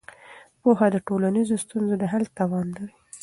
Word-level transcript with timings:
پوهه 0.61 0.87
د 0.93 0.97
ټولنیزو 1.07 1.55
ستونزو 1.63 1.95
د 2.01 2.03
حل 2.11 2.23
توان 2.37 2.65
لري. 2.77 2.95